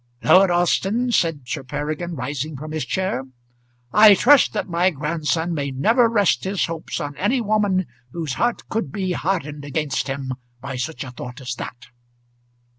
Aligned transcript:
"Lord 0.23 0.49
Alston," 0.49 1.11
said 1.11 1.41
Sir 1.45 1.63
Peregrine, 1.63 2.15
rising 2.15 2.57
from 2.57 2.71
his 2.71 2.85
chair, 2.85 3.21
"I 3.93 4.15
trust 4.15 4.51
that 4.53 4.67
my 4.67 4.89
grandson 4.89 5.53
may 5.53 5.69
never 5.69 6.09
rest 6.09 6.43
his 6.43 6.65
hopes 6.65 6.99
on 6.99 7.15
any 7.17 7.39
woman 7.39 7.85
whose 8.11 8.33
heart 8.33 8.67
could 8.67 8.91
be 8.91 9.11
hardened 9.11 9.63
against 9.63 10.07
him 10.07 10.31
by 10.59 10.75
such 10.75 11.03
a 11.03 11.11
thought 11.11 11.39
as 11.39 11.53
that." 11.59 11.89